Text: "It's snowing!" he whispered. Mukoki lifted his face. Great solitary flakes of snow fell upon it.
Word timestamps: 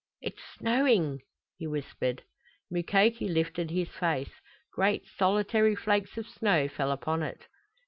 "It's 0.19 0.41
snowing!" 0.57 1.19
he 1.57 1.67
whispered. 1.67 2.23
Mukoki 2.71 3.27
lifted 3.27 3.69
his 3.69 3.89
face. 3.89 4.31
Great 4.73 5.03
solitary 5.05 5.75
flakes 5.75 6.17
of 6.17 6.25
snow 6.27 6.67
fell 6.67 6.89
upon 6.91 7.21
it. 7.21 7.43